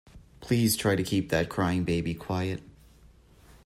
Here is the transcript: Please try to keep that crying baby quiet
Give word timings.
Please 0.39 0.75
try 0.75 0.95
to 0.95 1.03
keep 1.03 1.29
that 1.29 1.47
crying 1.47 1.83
baby 1.83 2.15
quiet 2.15 2.63